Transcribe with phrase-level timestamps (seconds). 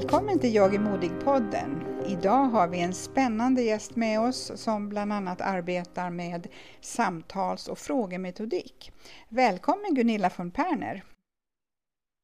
[0.00, 1.84] Välkommen till Jag är modig-podden.
[2.06, 6.48] Idag har vi en spännande gäst med oss som bland annat arbetar med
[6.80, 8.92] samtals och frågemetodik.
[9.28, 11.04] Välkommen Gunilla von Perner.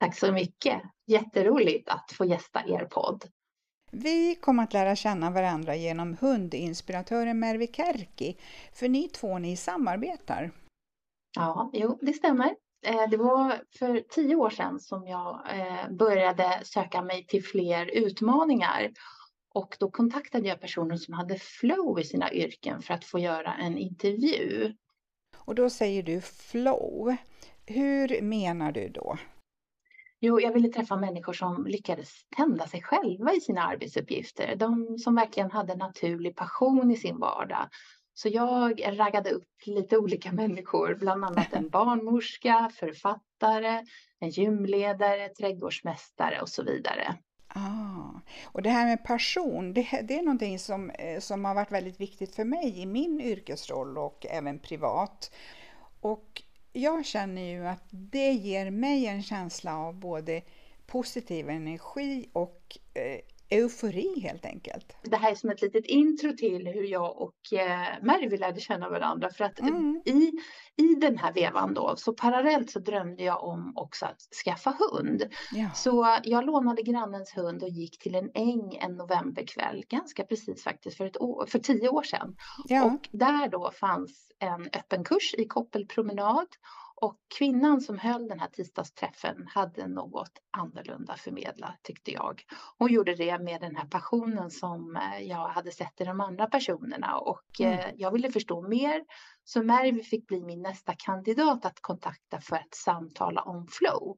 [0.01, 0.83] Tack så mycket.
[1.07, 3.25] Jätteroligt att få gästa er podd.
[3.91, 8.39] Vi kommer att lära känna varandra genom hundinspiratören Mervi Kärki,
[8.73, 10.51] för ni två ni samarbetar.
[11.37, 12.55] Ja, jo, det stämmer.
[12.87, 17.87] Eh, Det var för tio år sedan som jag eh, började söka mig till fler
[17.87, 18.91] utmaningar.
[19.55, 23.55] Och då kontaktade jag personer som hade flow i sina yrken för att få göra
[23.55, 24.75] en intervju.
[25.37, 27.17] Och då säger du flow.
[27.67, 29.17] Hur menar du då?
[30.21, 34.57] Jo, jag ville träffa människor som lyckades tända sig själva i sina arbetsuppgifter.
[34.57, 37.69] De som verkligen hade naturlig passion i sin vardag.
[38.19, 43.85] Så jag raggade upp lite olika människor, bland annat en barnmorska, författare,
[44.21, 47.15] en gymledare, trädgårdsmästare och så vidare.
[47.49, 51.73] Ah, och det här med passion, det, det är någonting som, eh, som har varit
[51.73, 55.35] väldigt viktigt för mig i min yrkesroll och även privat.
[56.01, 60.43] Och jag känner ju att det ger mig en känsla av både
[60.87, 64.97] positiv energi och eh, eufori helt enkelt.
[65.03, 68.89] Det här är som ett litet intro till hur jag och eh, Mervi lärde känna
[68.89, 69.31] varandra.
[69.31, 70.03] För att Mm.
[70.05, 70.33] i,
[70.77, 75.23] i den här vevan då, så parallellt så drömde jag om också att skaffa hund.
[75.53, 75.71] Ja.
[75.75, 80.97] Så jag lånade grannens hund och gick till en äng en novemberkväll, ganska precis faktiskt
[80.97, 82.37] för, ett år, för tio år sedan.
[82.69, 82.85] Ja.
[82.85, 86.47] Och där då fanns en öppen kurs i koppelpromenad.
[87.01, 92.43] Och kvinnan som höll den här tisdagsträffen hade något annorlunda förmedla tyckte jag.
[92.79, 96.47] Hon gjorde det med den här passionen som eh, jag hade sett i de andra
[96.47, 97.79] personerna och Mm.
[97.79, 99.05] eh, jag ville förstå mer.
[99.45, 104.17] Så Mervi fick bli min nästa kandidat att kontakta för att samtala om flow.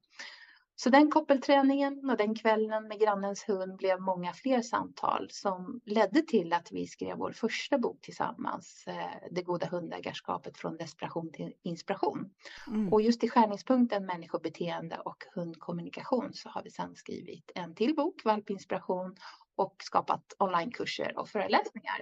[0.81, 6.23] Så den koppelträningen och den kvällen med grannens hund blev många fler samtal som ledde
[6.23, 11.53] till att vi skrev vår första bok tillsammans, eh, Det goda hundägarskapet från desperation till
[11.63, 12.31] inspiration.
[12.69, 12.93] Mm.
[12.93, 18.25] Och just i skärningspunkten människobeteende och hundkommunikation så har vi sedan skrivit en till bok,
[18.25, 19.17] Valpinspiration,
[19.57, 22.01] och skapat onlinekurser och föreläsningar.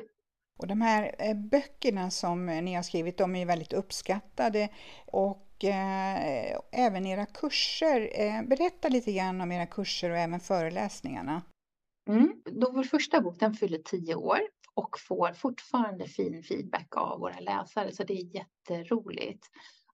[0.59, 4.69] Och de här eh, böckerna som eh, ni har skrivit, de är väldigt uppskattade
[5.06, 8.11] och eh, även era kurser.
[8.15, 11.43] Eh, berätta lite grann om era kurser och även föreläsningarna.
[12.09, 12.43] Mm.
[12.44, 14.41] Då vår första bok den fyller tio år
[14.75, 19.47] och får fortfarande fin feedback av våra läsare så det är jätteroligt.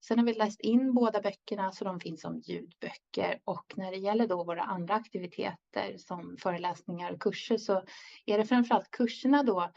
[0.06, 3.96] Sen har vi läst in båda böckerna så de finns som ljudböcker och när det
[3.96, 7.84] gäller då våra andra aktiviteter som föreläsningar och kurser så
[8.26, 9.70] är det framförallt kurserna då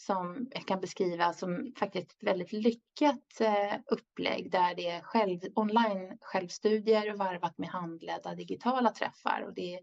[0.00, 5.40] som jag kan beskriva som faktiskt ett väldigt lyckat eh, upplägg där det är själv,
[5.54, 9.80] online självstudier varvat med handledda digitala träffar och det är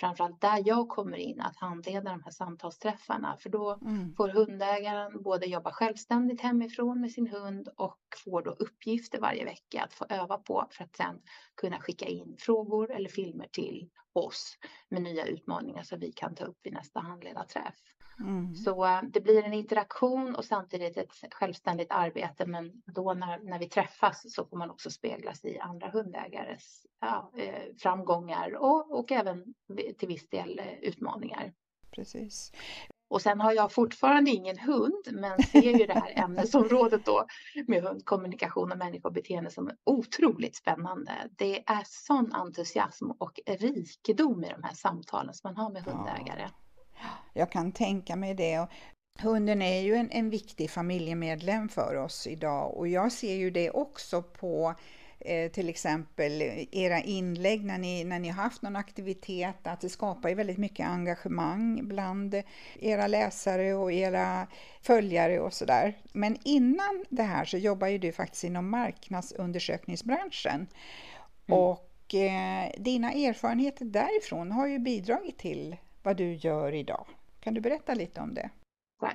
[0.00, 4.14] framförallt där jag kommer in att handleda de här samtalsträffarna för då Mm.
[4.14, 9.82] får hundägaren både jobba självständigt hemifrån med sin hund och får då uppgifter varje vecka
[9.82, 11.20] att få öva på för att sen
[11.56, 14.58] kunna skicka in frågor eller filmer till oss
[14.88, 17.95] med nya utmaningar som vi kan ta upp vid nästa handledarträff.
[18.20, 18.54] Mm.
[18.54, 23.58] Så eh, det blir en interaktion och samtidigt ett självständigt arbete men då när, när
[23.58, 29.12] vi träffas så får man också speglas i andra hundägares ja, eh, framgångar och, och
[29.12, 29.54] även
[29.98, 31.52] till viss del eh, utmaningar.
[31.90, 32.52] Precis.
[33.08, 37.26] Och sen har jag fortfarande ingen hund, men ser ju det här ämnesområdet då
[37.66, 41.12] med hundkommunikation och människobeteende som otroligt spännande.
[41.30, 46.48] Det är sån entusiasm och rikedom i de här samtalen som man har med hundägare.
[47.36, 48.66] Jag kan tänka mig det.
[49.18, 53.70] Hunden är ju en, en viktig familjemedlem för oss idag och jag ser ju det
[53.70, 54.74] också på
[55.18, 56.42] eh, till exempel
[56.72, 60.58] era inlägg när ni, när ni har haft någon aktivitet, att det skapar ju väldigt
[60.58, 62.42] mycket engagemang bland
[62.80, 64.46] era läsare och era
[64.82, 65.94] följare och sådär.
[66.12, 70.66] Men innan det här så jobbar ju du faktiskt inom marknadsundersökningsbranschen.
[71.46, 71.60] Mm.
[71.60, 77.06] Och eh, dina erfarenheter därifrån har ju bidragit till vad du gör idag.
[77.46, 78.50] Kan du berätta lite om det?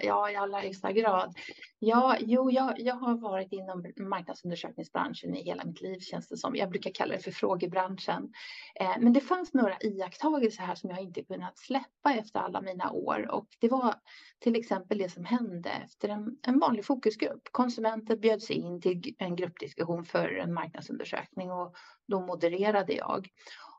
[0.01, 1.35] Ja, i allra högsta grad.
[1.79, 6.55] Ja, jo, jag, jag har varit inom marknadsundersökningsbranschen i hela mitt liv känns det som.
[6.55, 8.33] Jag brukar kalla det för frågebranschen.
[8.75, 12.91] Eh, men det fanns några iakttagelser här som jag inte kunnat släppa efter alla mina
[12.91, 13.95] år och det var
[14.39, 17.41] till exempel det som hände efter en, en vanlig fokusgrupp.
[17.51, 21.75] Konsumenter bjöds in till en gruppdiskussion för en marknadsundersökning och
[22.07, 23.27] då modererade jag.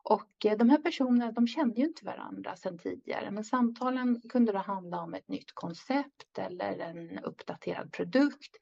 [0.03, 4.53] Och eh, de här personerna, de kände ju inte varandra sedan tidigare, men samtalen kunde
[4.53, 8.57] då handla om ett nytt koncept eller en uppdaterad produkt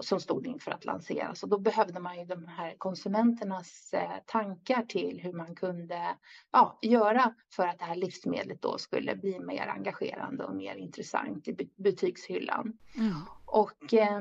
[0.00, 4.82] som stod inför att lanseras och då behövde man ju de här konsumenternas eh, tankar
[4.82, 6.16] till hur man kunde
[6.52, 11.48] ja, göra för att det här livsmedlet då skulle bli mer engagerande och mer intressant
[11.48, 12.78] i butikshyllan.
[12.96, 13.14] Mm.
[13.44, 14.20] Och eh,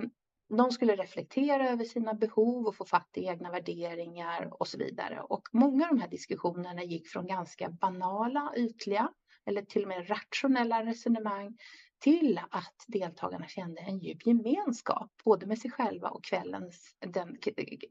[0.50, 5.22] de skulle reflektera över sina behov och få fatt i egna värderingar och så vidare.
[5.22, 9.10] Och många av de här diskussionerna gick från ganska banala, ytliga
[9.46, 11.58] eller till och med rationella resonemang
[12.00, 17.38] till att deltagarna kände en djup gemenskap, både med sig själva och kvällens, den,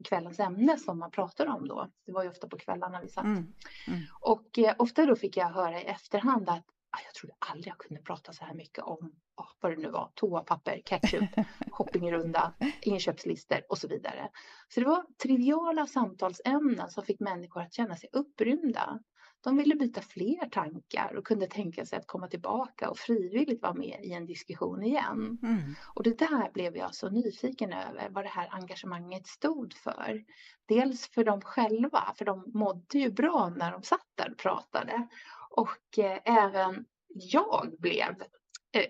[0.05, 1.89] kvällens ämne som man pratar om då.
[2.05, 3.23] Det var ju ofta på kvällarna vi satt.
[3.23, 3.53] Mm.
[3.87, 3.99] Mm.
[4.21, 7.77] Och eh, ofta då fick jag höra i efterhand att ah, jag trodde aldrig jag
[7.77, 11.29] kunde prata så här mycket om oh, vad det nu var, toapapper, ketchup,
[11.79, 14.29] shoppingrunda, inköpslistor och så vidare.
[14.67, 18.99] Så det var triviala samtalsämnen som fick människor att känna sig upprymda.
[19.43, 23.73] De ville byta fler tankar och kunde tänka sig att komma tillbaka och frivilligt vara
[23.73, 25.37] med i en diskussion igen.
[25.43, 25.75] Mm.
[25.95, 30.23] Och det där blev jag så nyfiken över vad det här engagemanget stod för.
[30.67, 35.07] Dels för dem själva, för de mådde ju bra när de satt där och pratade.
[35.49, 38.15] Och eh, även jag blev,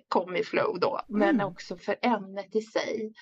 [0.08, 1.48] kom i flow då, men mm.
[1.48, 3.14] också för ämnet i sig.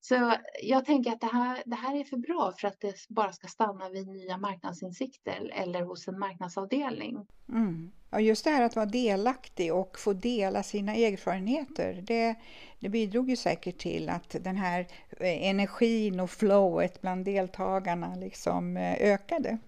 [0.00, 0.32] Så
[0.62, 3.46] jag tänker att det här, det här är för bra för att det bara ska
[3.46, 7.26] stanna vid nya marknadsinsikter eller hos en marknadsavdelning.
[7.48, 7.92] Mm.
[8.12, 12.34] Och just det här att vara delaktig och få dela sina erfarenheter, det,
[12.80, 14.80] det bidrog ju säkert till att den här
[15.10, 19.58] eh, energin och flowet bland deltagarna liksom ökade.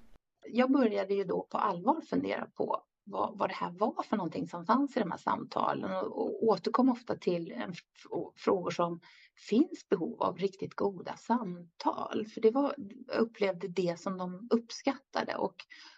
[0.52, 4.48] Jag började ju då på allvar fundera på vad, vad det här var för någonting
[4.48, 7.74] som fanns i de här samtalen och, och återkom ofta till en,
[8.36, 9.00] frågor som
[9.48, 12.26] finns behov av riktigt goda samtal.
[12.34, 12.74] För det var,
[13.18, 15.54] upplevde det som de uppskattade och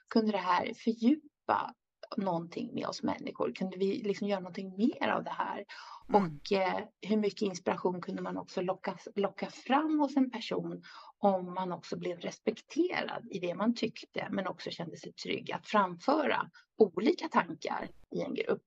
[0.09, 1.75] kunde det här fördjupa
[2.17, 3.53] någonting med oss människor?
[3.53, 5.65] Kunde vi liksom göra någonting mer av det här?
[6.09, 6.23] Mm.
[6.23, 10.83] Och eh, hur mycket inspiration kunde man också locka, locka fram hos en person
[11.21, 15.67] om man också blev respekterad i det man tyckte men också kände sig trygg att
[15.67, 18.63] framföra olika tankar i en grupp.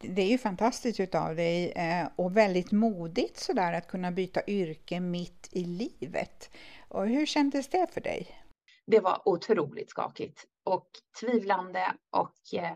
[0.00, 5.00] Det är ju fantastiskt utav dig eh, och väldigt modigt sådär att kunna byta yrke
[5.00, 6.50] mitt i livet.
[6.88, 8.26] Och hur kändes det för dig?
[8.86, 10.88] Det var otroligt skakigt och
[11.20, 12.72] tvivlande och eh,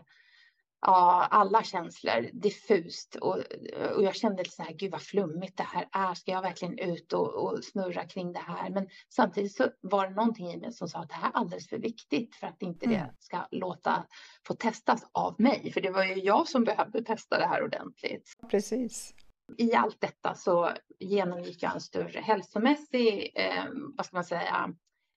[0.85, 3.37] ja, alla känslor diffust och,
[3.95, 6.13] och jag kände så här, gud vad flummigt det här är.
[6.13, 8.69] Ska jag verkligen ut och, och, snurra kring det här?
[8.69, 11.69] Men samtidigt så var det någonting i mig som sa att det här är alldeles
[11.69, 12.97] för viktigt för att inte mm.
[12.97, 14.05] det ska låta
[14.47, 15.71] få testas av mig.
[15.73, 18.33] För det var ju jag som behövde testa det här ordentligt.
[18.49, 19.13] Precis.
[19.57, 23.65] I allt detta så genomgick jag en större hälsomässig, eh,
[23.97, 24.73] vad ska man säga,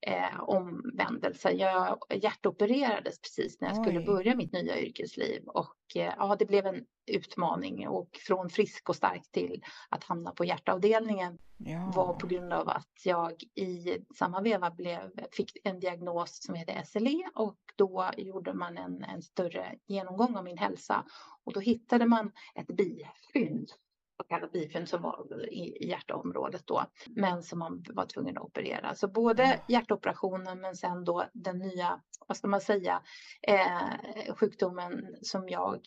[0.06, 1.50] eh, omvändelse.
[1.50, 3.84] Jag hjärtopererades precis när jag Oj.
[3.84, 8.88] skulle börja mitt nya yrkesliv och eh, ja, det blev en utmaning och från frisk
[8.88, 11.92] och stark till att hamna på hjärtavdelningen ja.
[11.94, 16.82] var på grund av att jag i samma veva blev, fick en diagnos som heter
[16.84, 21.04] SLE och då gjorde man en, en större genomgång av min hälsa
[21.44, 23.72] och då hittade man ett bifynd
[24.16, 28.94] så kallad bifynd som var i hjärtområdet då, men som man var tvungen att operera.
[28.94, 33.02] Så både hjärtoperationen men sen då den nya, vad ska man säga,
[33.42, 35.80] eh, sjukdomen som jag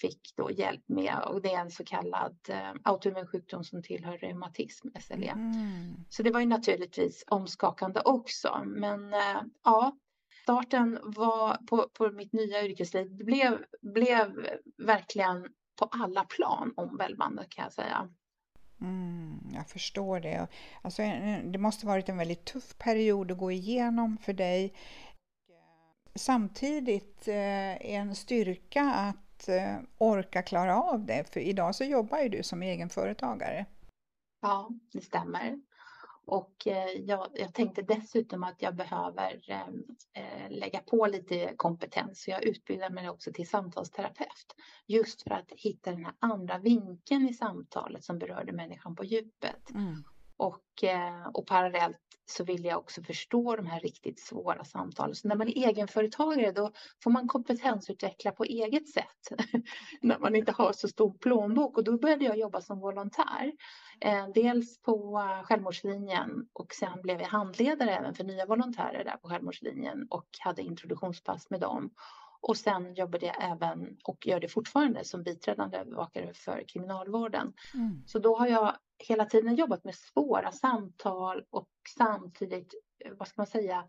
[0.00, 4.18] fick då hjälp med och det är en så kallad eh, autoimmun sjukdom som tillhör
[4.18, 5.30] reumatism, SLE.
[5.30, 5.94] Mm.
[6.08, 9.96] Så det var ju naturligtvis omskakande också, men eh, ja,
[10.42, 14.46] starten var på, på mitt nya yrkesliv blev, blev
[14.78, 15.48] verkligen
[15.82, 18.08] på alla plan omvälvande kan jag säga.
[18.80, 20.48] Mm, jag förstår det.
[20.82, 21.02] Alltså,
[21.44, 24.74] det måste varit en väldigt tuff period att gå igenom för dig.
[26.14, 32.28] Samtidigt eh, en styrka att eh, orka klara av det, för idag så jobbar ju
[32.28, 33.66] du som egenföretagare.
[34.42, 35.60] Ja, det stämmer.
[36.26, 42.22] Och eh, jag, jag, tänkte dessutom att jag behöver ehm, eh, lägga på lite kompetens.
[42.22, 44.56] Så jag utbildar mig också till samtalsterapeut.
[44.86, 49.70] Just för att hitta den här andra vinkeln i samtalet som berörde människan på djupet.
[49.74, 50.04] Mm.
[50.36, 55.14] Och, eh, och parallellt så vill jag också förstå de här riktigt svåra samtalen.
[55.14, 56.70] Så när man är egenföretagare då
[57.02, 59.32] får man kompetensutveckla på eget sätt.
[60.00, 63.52] när man inte har så stor plånbok och då började jag jobba som volontär.
[64.00, 69.28] Eh, dels på Självmordslinjen och sen blev jag handledare även för nya volontärer där på
[69.28, 71.90] Självmordslinjen och hade introduktionspass med dem.
[72.42, 77.52] Och sen jobbade jag även och gör det fortfarande som biträdande övervakare för kriminalvården.
[77.74, 78.02] Mm.
[78.06, 82.74] Så då har jag hela tiden jobbat med svåra samtal och samtidigt,
[83.18, 83.84] vad ska man säga,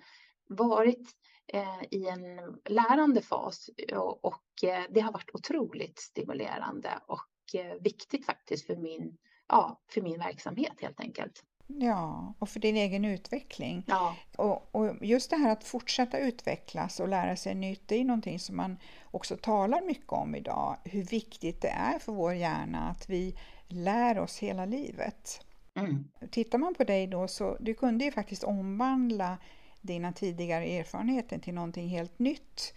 [0.47, 1.09] varit
[1.47, 7.81] eh, i en lärande fas och, och eh, det har varit otroligt stimulerande och eh,
[7.81, 9.17] viktigt faktiskt för min,
[9.47, 11.43] ja, för min verksamhet helt enkelt.
[11.67, 13.83] Ja, och för din egen utveckling.
[13.87, 14.15] Ja.
[14.37, 18.39] Och, och, just det här att fortsätta utvecklas och lära sig nytt, det är någonting
[18.39, 18.77] som man
[19.11, 20.77] också talar mycket om idag.
[20.83, 25.45] Hur viktigt det är för vår hjärna att vi lär oss hela livet.
[25.75, 26.07] Mm.
[26.31, 29.37] Tittar man på dig då så du kunde ju faktiskt omvandla
[29.81, 32.73] dina tidigare erfarenheter till någonting helt nytt.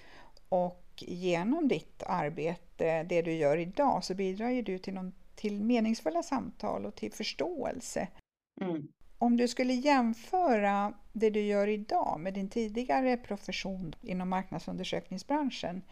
[0.49, 5.65] Och genom ditt arbete, det du gör idag, så bidrar ju du till, någon, till
[5.65, 8.09] meningsfulla samtal och till förståelse.
[8.61, 8.89] Mm.
[9.19, 15.83] Om du skulle jämföra det du gör idag med din tidigare profession inom marknadsundersökningsbranschen,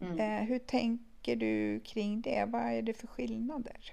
[0.00, 0.18] mm.
[0.18, 2.44] eh, hur tänker du kring det?
[2.48, 3.92] Vad är det för skillnader?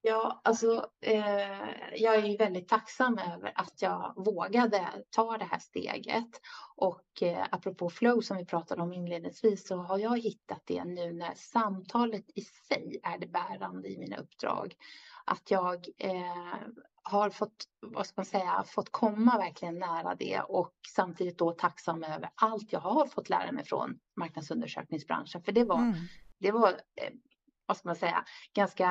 [0.00, 5.58] Ja, alltså eh, jag är ju väldigt tacksam över att jag vågade ta det här
[5.58, 6.40] steget.
[6.76, 11.12] Och eh, apropå flow som vi pratade om inledningsvis så har jag hittat det nu
[11.12, 14.74] när samtalet i sig är det bärande i mina uppdrag.
[15.24, 16.54] Att jag eh,
[17.10, 22.04] har fått, vad ska man säga, fått komma verkligen nära det och samtidigt då tacksam
[22.04, 25.42] över allt jag har fått lära mig från marknadsundersökningsbranschen.
[25.42, 25.94] För det var, mm.
[26.38, 27.12] det var eh,
[27.66, 28.84] vad ska man säga, ganska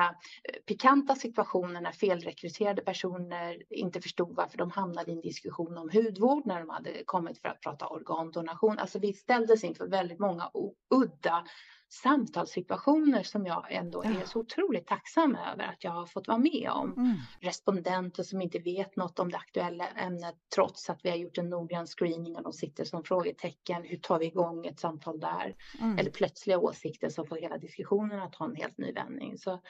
[0.44, 5.90] eh, pikanta situationer när felrekryterade personer inte förstod varför de hamnade i en diskussion om
[5.92, 8.78] hudvård när de hade kommit för att prata organdonation.
[8.78, 10.50] Alltså vi ställdes inför väldigt många
[10.94, 11.44] udda
[11.88, 14.10] samtalssituationer som jag ändå ja.
[14.10, 16.92] är så otroligt tacksam över att jag har fått vara med om.
[16.92, 17.16] Mm.
[17.40, 21.50] Respondenter som inte vet något om det aktuella ämnet trots att vi har gjort en
[21.50, 23.82] noggrann screening och de sitter som frågetecken.
[23.84, 25.54] Hur tar vi igång ett samtal där?
[25.80, 25.98] Mm.
[25.98, 29.38] Eller plötsliga åsikter som får hela diskussionen att ha en helt ny vändning.
[29.38, 29.60] Så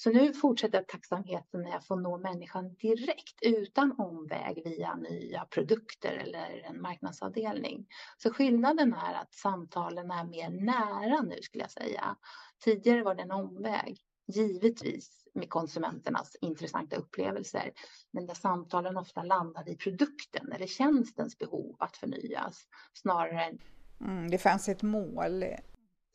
[0.00, 6.12] så nu fortsätter tacksamheten när jag får nå människan direkt utan omväg via nya produkter
[6.12, 7.86] eller en marknadsavdelning.
[8.16, 12.16] Så skillnaden är att samtalen är mer nära nu skulle jag säga.
[12.64, 17.72] Tidigare var det en omväg, givetvis med konsumenternas intressanta upplevelser,
[18.10, 23.58] men där samtalen ofta landade i produkten eller tjänstens behov att förnyas snarare
[24.00, 25.44] Mm, det fanns ett mål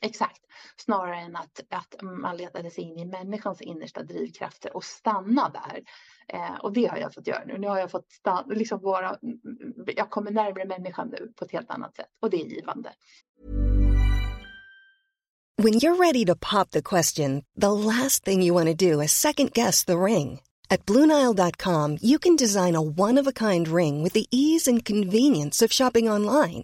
[0.05, 0.41] Exakt,
[0.77, 5.83] snarare än att, att man letade sig in i människans innersta drivkrafter och stanna där.
[6.27, 7.57] Eh, och det har jag fått göra nu.
[7.57, 9.17] Nu har jag fått stanna, liksom vara,
[9.95, 12.93] jag kommer närmare människan nu på ett helt annat sätt och det är givande.
[15.57, 19.12] When you're ready to pop the question, the last thing you want to do is
[19.12, 20.41] second guess the ring.
[20.69, 26.10] At BlueNile.com you can design a one-of-a-kind ring with the ease and convenience of shopping
[26.10, 26.63] online.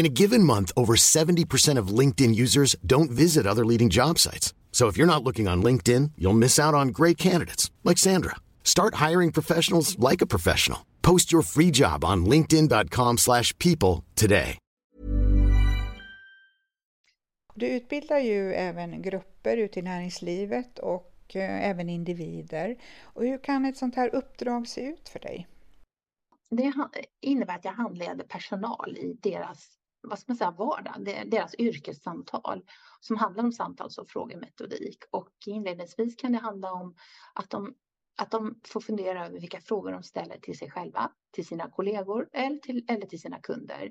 [0.00, 4.54] In a given month, over 70% of LinkedIn users don't visit other leading job sites.
[4.72, 8.36] So if you're not looking on LinkedIn, you'll miss out on great candidates like Sandra.
[8.64, 10.86] Start hiring professionals like a professional.
[11.02, 14.56] Post your free job on linkedin.com/people today.
[17.54, 22.76] Du utbildar ju även grupper ute i näringslivet och eh, även individer.
[23.02, 25.46] Och hur kan ett sånt här uppdrag se ut för dig?
[26.50, 26.72] Det
[27.20, 32.64] innebär att jag handleder personal i deras vad ska man säga, vardag, deras yrkessamtal
[33.00, 34.98] som handlar om samtals och frågemetodik.
[35.10, 36.94] Och inledningsvis kan det handla om
[37.34, 37.74] att de,
[38.18, 42.28] att de får fundera över vilka frågor de ställer till sig själva, till sina kollegor
[42.32, 43.90] eller till, eller till sina kunder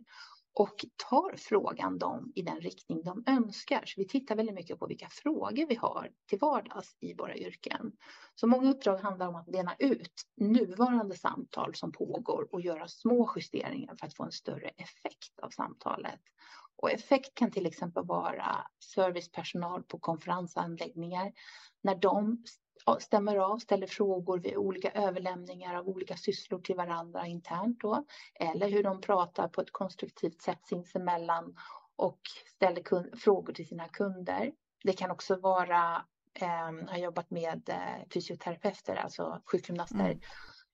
[0.53, 3.83] och tar frågan dem i den riktning de önskar.
[3.85, 7.91] Så vi tittar väldigt mycket på vilka frågor vi har till vardags i våra yrken.
[8.35, 13.33] Så många uppdrag handlar om att bena ut nuvarande samtal som pågår och göra små
[13.35, 16.19] justeringar för att få en större effekt av samtalet.
[16.75, 18.57] Och effekt kan till exempel vara
[18.95, 21.31] servicepersonal på konferensanläggningar
[21.81, 22.43] när de
[22.99, 28.05] stämmer av, ställer frågor vid olika överlämningar av olika sysslor till varandra internt då,
[28.35, 31.55] eller hur de pratar på ett konstruktivt sätt sinsemellan
[31.95, 32.19] och
[32.55, 34.51] ställer frågor till sina kunder.
[34.83, 40.19] Det kan också vara, eh, har jobbat med eh, fysioterapeuter, alltså sjukgymnaster, mm.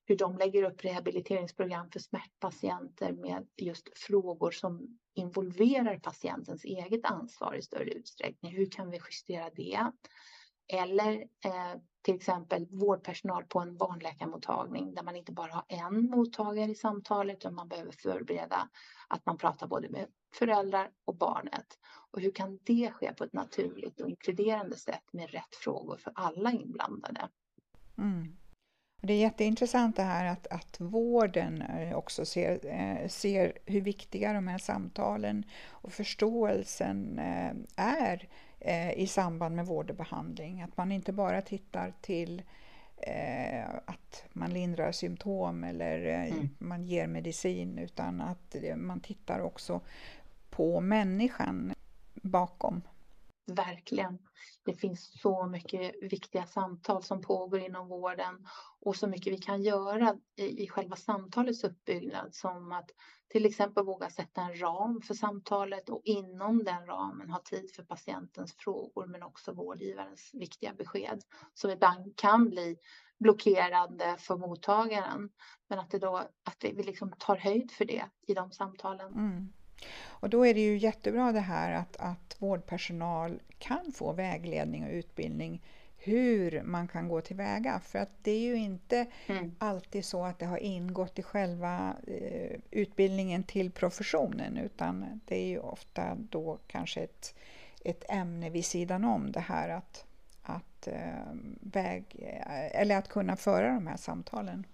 [0.04, 7.54] hur de lägger upp rehabiliteringsprogram för smärtpatienter med just frågor som involverar patientens eget ansvar
[7.54, 8.56] i större utsträckning.
[8.56, 9.90] Hur kan vi justera det?
[10.68, 11.12] Eller
[11.44, 16.74] eh, till exempel vårdpersonal på en barnläkarmottagning där man inte bara har en mottagare i
[16.74, 18.68] samtalet utan man behöver förbereda
[19.08, 21.66] att man pratar både med föräldrar och barnet.
[22.10, 26.12] Och hur kan det ske på ett naturligt och inkluderande sätt med rätt frågor för
[26.16, 27.28] alla inblandade?
[27.98, 28.36] Mm.
[29.00, 34.32] Det är jätteintressant det här att, att vården eh, också ser, eh, ser hur viktiga
[34.32, 38.28] de här samtalen och förståelsen eh, är
[38.94, 40.62] i samband med vård och behandling.
[40.62, 42.42] Att man inte bara tittar till
[42.96, 46.48] eh, att man lindrar symptom eller eh, mm.
[46.58, 49.80] man ger medicin utan att man tittar också
[50.50, 51.74] på människan
[52.14, 52.82] bakom.
[53.46, 54.18] Verkligen.
[54.64, 58.46] Det finns så mycket viktiga samtal som pågår inom vården
[58.80, 62.90] och så mycket vi kan göra i, själva samtalets uppbyggnad som att
[63.28, 67.82] till exempel våga sätta en ram för samtalet och inom den ramen ha tid för
[67.82, 71.20] patientens frågor men också vårdgivarens viktiga besked
[71.54, 72.76] som ibland kan bli
[73.18, 75.30] blockerande för mottagaren.
[75.68, 79.12] Men att, det då, att vi liksom tar höjd för det i de samtalen.
[79.12, 79.52] Mm.
[80.20, 84.92] Och då är det ju jättebra det här att, att vårdpersonal kan få vägledning och
[84.92, 85.62] utbildning
[86.06, 87.80] hur man kan gå tillväga.
[87.80, 89.54] För att det är ju inte mm.
[89.58, 95.46] alltid så att det har ingått i själva eh, utbildningen till professionen utan det är
[95.46, 97.34] ju ofta då kanske ett,
[97.84, 100.04] ett ämne vid sidan om det här att,
[100.42, 104.66] att, eh, väg, eh, eller att kunna föra de här samtalen.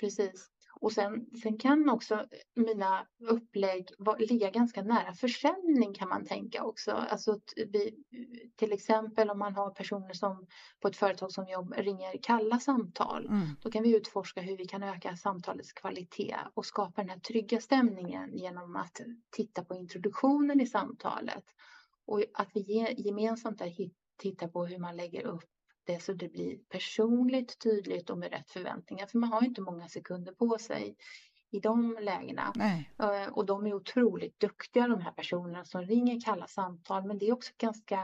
[0.00, 0.51] Precis.
[0.80, 6.90] Och sen, sen kan också mina upplägg ligga ganska nära försäljning kan man tänka också.
[6.92, 8.04] Alltså vi,
[8.56, 10.46] till exempel om man har personer som
[10.80, 13.26] på ett företag som jobb ringer kalla samtal.
[13.26, 13.48] Mm.
[13.62, 17.60] Då kan vi utforska hur vi kan öka samtalets kvalitet och skapa den här trygga
[17.60, 21.44] stämningen genom att titta på introduktionen i samtalet.
[22.06, 23.74] Och att vi gemensamt där
[24.16, 25.48] tittar på hur man lägger upp
[25.84, 29.06] det så det blir personligt, tydligt och med rätt förväntningar.
[29.06, 30.96] För man har inte många sekunder på sig
[31.50, 32.52] i de lägena.
[32.54, 32.90] Nej.
[32.98, 37.04] Eh, och de är otroligt duktiga de här personerna som ringer kalla samtal.
[37.04, 38.00] Men det är också ganska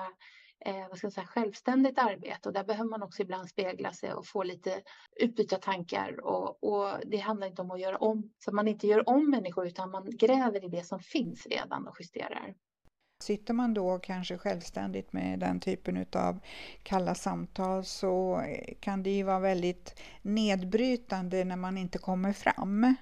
[0.65, 4.13] eh, vad ska jag säga, självständigt arbete och där behöver man också ibland spegla sig
[4.13, 4.83] och få lite
[5.21, 8.87] utbyta tankar och, och det handlar inte om att göra om, så att man inte
[8.87, 12.55] gör om människor utan man gräver i det som finns redan och justerar.
[13.23, 16.41] Sitter man då kanske självständigt med den typen av
[16.83, 18.43] kalla samtal så
[18.81, 22.95] kan det ju vara väldigt nedbrytande när man inte kommer fram.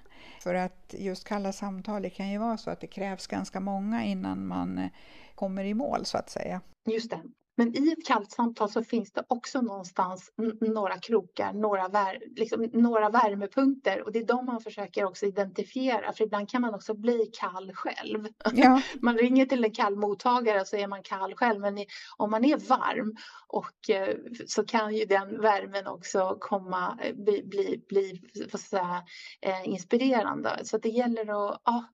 [0.42, 4.04] För att just kalla samtal, det kan ju vara så att det krävs ganska många
[4.04, 4.88] innan man
[5.34, 6.60] kommer i mål så att säga.
[6.88, 7.20] Just det.
[7.56, 12.70] Men i ett kallt samtal så finns det också någonstans några krokar, några, vär, liksom,
[12.72, 16.94] några värmepunkter och det är de man försöker också identifiera för ibland kan man också
[16.94, 18.28] bli kall själv.
[18.54, 18.82] Ja.
[19.00, 21.78] Man ringer till en kall mottagare så är man kall själv men
[22.16, 23.16] om man är varm
[23.48, 24.16] och eh,
[24.46, 28.22] så kan ju den värmen också komma, eh, bli, bli, bli
[28.58, 29.02] säga,
[29.40, 30.60] eh, inspirerande.
[30.64, 31.84] Så det gäller att ja,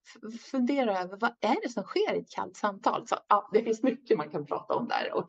[0.40, 3.08] fundera över vad är det som sker i ett kallt samtal.
[3.08, 5.12] Så, ja, det finns mycket man kan prata om där.
[5.14, 5.26] Och,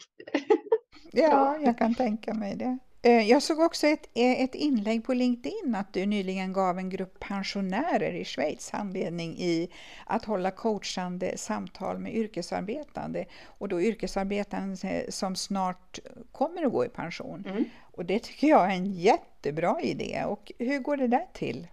[1.12, 2.77] ja, jag kan tänka mig det.
[3.05, 6.89] Eh, jag såg också ett, eh, ett inlägg på LinkedIn att du nyligen gav en
[6.89, 9.69] grupp pensionärer i Schweiz handledning i
[10.05, 15.99] att hålla coachande samtal med yrkesarbetande och då yrkesarbetande som snart
[16.31, 17.45] kommer att gå i pension.
[17.47, 17.65] Mm.
[17.81, 20.23] Och det tycker jag är en jättebra idé.
[20.27, 21.67] Och hur går det där till?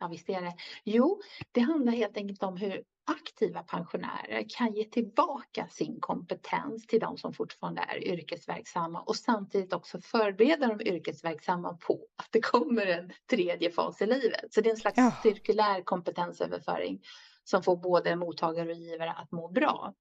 [0.00, 0.54] Ja, visst är det.
[0.84, 1.20] Jo,
[1.52, 7.16] det handlar helt enkelt om hur aktiva pensionärer kan ge tillbaka sin kompetens till de
[7.16, 13.12] som fortfarande är yrkesverksamma och samtidigt också förbereda de yrkesverksamma på att det kommer en
[13.30, 14.52] tredje fas i livet.
[14.54, 15.12] Så det är en slags ja.
[15.22, 17.00] cirkulär kompetensöverföring
[17.44, 19.92] som får både mottagare och givare att må bra.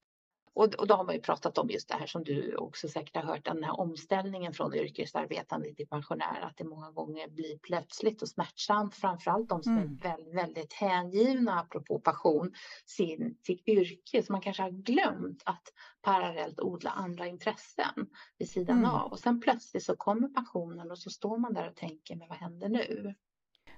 [0.55, 3.15] Och, och då har man ju pratat om just det här som du också säkert
[3.15, 8.21] har hört, den här omställningen från yrkesarbetande till pensionär, att det många gånger blir plötsligt
[8.21, 9.99] och smärtsamt, framförallt de som mm.
[10.03, 12.53] är väldigt, väldigt hängivna, apropå passion,
[12.85, 15.63] sin, sitt yrke, så man kanske har glömt att
[16.01, 18.89] parallellt odla andra intressen vid sidan mm.
[18.89, 19.11] av.
[19.11, 22.37] Och sen plötsligt så kommer pensionen och så står man där och tänker, men vad
[22.37, 23.15] händer nu?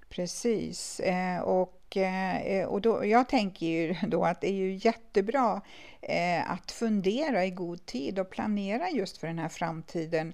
[0.10, 5.62] Precis, eh, och, eh, och då, jag tänker ju då att det är ju jättebra
[6.02, 10.34] eh, att fundera i god tid och planera just för den här framtiden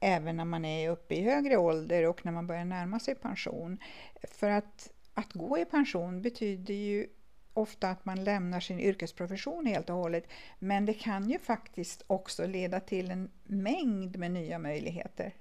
[0.00, 3.78] även när man är uppe i högre ålder och när man börjar närma sig pension.
[4.22, 7.06] För att, att gå i pension betyder ju
[7.52, 10.24] ofta att man lämnar sin yrkesprofession helt och hållet.
[10.58, 15.34] Men det kan ju faktiskt också leda till en mängd med nya möjligheter.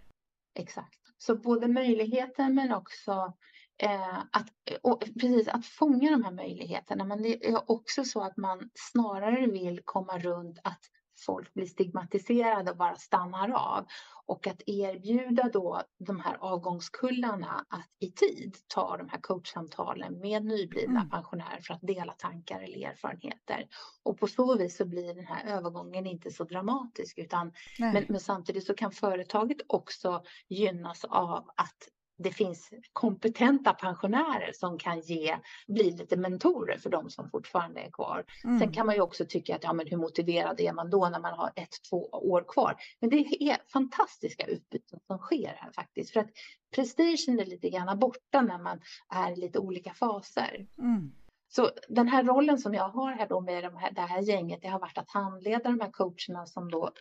[0.60, 1.05] Exakt.
[1.18, 3.34] Så både möjligheter men också
[3.78, 4.50] eh, att,
[4.82, 7.06] och precis, att fånga de här möjligheterna.
[7.06, 10.80] Men det är också så att man snarare vill komma runt att
[11.26, 13.86] folk blir stigmatiserade och bara stannar av.
[14.28, 20.46] Och att erbjuda då de här avgångskullarna att i tid ta de här coachsamtalen med
[20.46, 21.10] nyblivna mm.
[21.10, 23.68] pensionärer för att dela tankar eller erfarenheter.
[24.04, 28.20] Och på så vis så blir den här övergången inte så dramatisk utan men, men,
[28.20, 35.38] samtidigt så kan företaget också gynnas av att det finns kompetenta pensionärer som kan ge,
[35.68, 38.26] bli lite mentorer för de som fortfarande är kvar.
[38.44, 38.60] Mm.
[38.60, 41.20] Sen kan man ju också tycka att ja, men hur motiverad är man då när
[41.20, 42.76] man har ett, två år kvar?
[43.00, 46.14] Men det är fantastiska utbyten som sker här faktiskt.
[46.14, 46.30] För att
[46.76, 50.68] prestigen är lite grann borta när man är i lite olika faser.
[50.78, 51.12] Mm.
[51.48, 54.62] Så den här rollen som jag har här då med de här, det här gänget,
[54.62, 56.92] det har varit att handleda de här coacherna som då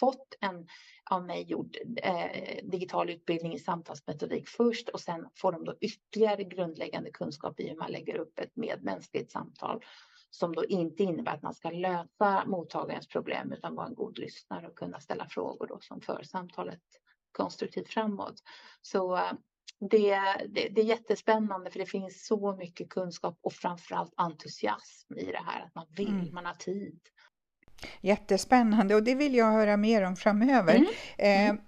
[0.00, 0.66] fått en
[1.10, 6.44] av mig gjord eh, digital utbildning i samtalsmetodik först och sen får de då ytterligare
[6.44, 9.84] grundläggande kunskap i hur man lägger upp ett medmänskligt samtal
[10.30, 14.66] som då inte innebär att man ska lösa mottagarens problem utan vara en god lyssnare
[14.66, 16.80] och kunna ställa frågor då som för samtalet
[17.32, 18.42] konstruktivt framåt.
[18.82, 19.32] Så eh,
[19.90, 25.24] det, det, det, är jättespännande för det finns så mycket kunskap och framförallt entusiasm i
[25.24, 26.34] det här att man vill, mm.
[26.34, 27.00] man har tid.
[28.00, 30.74] Jättespännande och det vill jag höra mer om framöver.
[30.74, 30.88] Mm.
[31.18, 31.62] Eh, mm.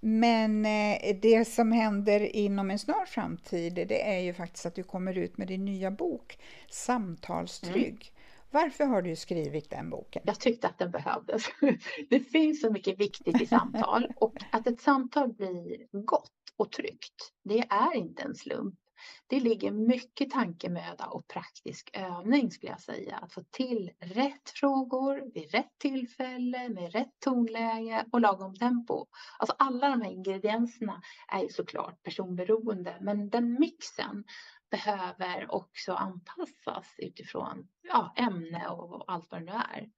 [0.00, 4.82] men eh, det som händer inom en snar framtid det är ju faktiskt att du
[4.82, 6.38] kommer ut med din nya bok
[6.70, 8.12] Samtalstrygg.
[8.12, 8.18] Mm.
[8.50, 10.22] Varför har du skrivit den boken?
[10.26, 11.44] Jag tyckte att den behövdes.
[12.10, 17.32] Det finns så mycket viktigt i samtal och att ett samtal blir gott och tryggt,
[17.44, 18.74] det är inte en slump.
[19.26, 23.16] Det ligger mycket tankemöda och praktisk övning skulle jag säga.
[23.16, 29.06] Att få till rätt frågor vid rätt tillfälle med rätt tonläge och lagom tempo.
[29.38, 34.24] Alltså alla de här ingredienserna är ju såklart personberoende men den mixen
[34.70, 39.88] behöver också anpassas utifrån ja, ämne och allt vad det nu är.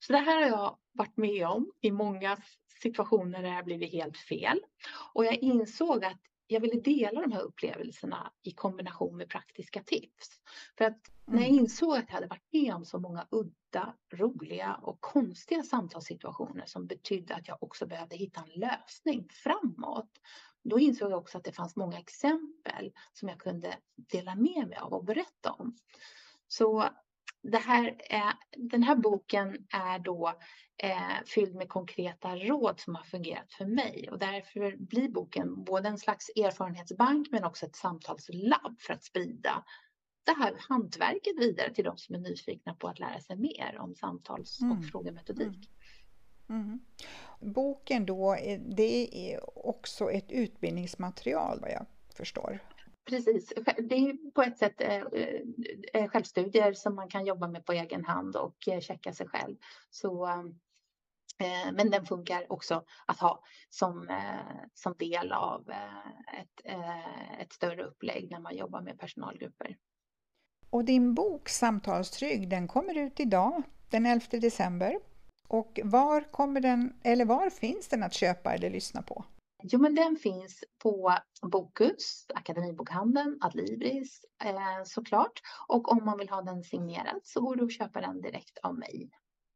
[0.00, 2.36] Så det här har jag varit med om i många
[2.82, 4.60] situationer där det har blivit helt fel.
[5.14, 10.28] Och jag insåg att jag ville dela de här upplevelserna i kombination med praktiska tips.
[10.78, 11.60] För att när jag mm.
[11.60, 16.86] insåg att jag hade varit med om så många udda, roliga och konstiga samtalssituationer som
[16.86, 20.10] betydde att jag också behövde hitta en lösning framåt.
[20.62, 24.78] Då insåg jag också att det fanns många exempel som jag kunde dela med mig
[24.78, 25.76] av och berätta om.
[26.48, 26.88] Så
[27.42, 27.96] det här,
[28.56, 30.34] den här boken är då
[30.82, 35.88] eh, fylld med konkreta råd som har fungerat för mig och därför blir boken både
[35.88, 39.64] en slags erfarenhetsbank men också ett samtalslabb för att sprida
[40.24, 43.94] det här hantverket vidare till de som är nyfikna på att lära sig mer om
[43.94, 44.82] samtals och mm.
[44.82, 45.70] frågemetodik.
[46.48, 46.62] Mm.
[46.62, 46.80] Mm.
[47.54, 52.60] Boken då, eh, det är också ett utbildningsmaterial vad jag förstår.
[53.10, 55.40] Precis, det är på ett sätt eh, eh,
[55.92, 59.56] eh, självstudier som man kan jobba med på egen hand och checka sig själv.
[59.90, 60.28] Så
[61.72, 64.08] men den funkar också att ha som,
[64.74, 65.70] som del av
[66.40, 66.74] ett,
[67.40, 69.76] ett större upplägg när man jobbar med personalgrupper.
[70.70, 74.98] Och din bok Samtalstrygg, den kommer ut idag, den 11 december.
[75.48, 79.24] Och var, kommer den, eller var finns den att köpa eller lyssna på?
[79.62, 85.42] Jo, men den finns på Bokus, Akademibokhandeln, Adlibris eh, såklart.
[85.68, 88.78] Och om man vill ha den signerad så går det att köpa den direkt av
[88.78, 89.10] mig.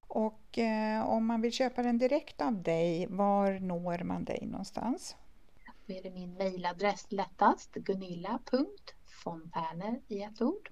[0.09, 5.17] Och eh, om man vill köpa den direkt av dig, var når man dig någonstans?
[5.87, 10.71] Då är det min mejladress lättast, gunilla.fontaner i ett ord,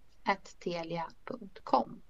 [0.58, 2.02] telia.com.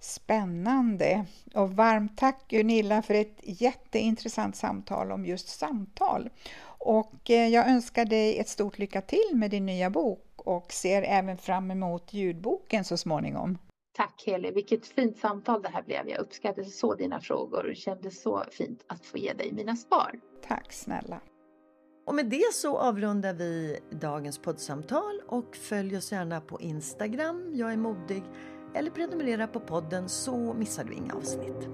[0.00, 1.24] Spännande!
[1.54, 6.30] Och varmt tack Gunilla för ett jätteintressant samtal om just samtal.
[6.78, 11.02] Och eh, jag önskar dig ett stort lycka till med din nya bok och ser
[11.02, 13.58] även fram emot ljudboken så småningom.
[13.96, 16.08] Tack Heli, vilket fint samtal det här blev.
[16.08, 20.20] Jag uppskattade så dina frågor och kände så fint att få ge dig mina svar.
[20.48, 21.20] Tack snälla.
[22.06, 27.72] Och med det så avrundar vi dagens poddsamtal och följ oss gärna på Instagram, jag
[27.72, 28.22] är modig,
[28.74, 31.68] eller prenumerera på podden så missar du inga avsnitt.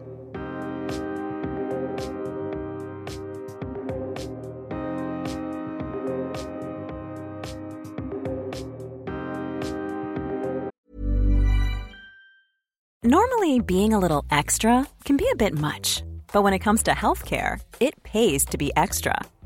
[13.06, 16.02] Normally, being a little extra can be a bit much,
[16.32, 19.20] but when it comes to healthcare, it pays to be extra.